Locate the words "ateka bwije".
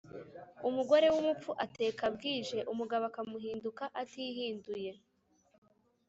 1.65-2.59